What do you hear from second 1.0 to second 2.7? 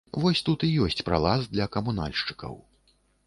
пралаз для камунальшчыкаў.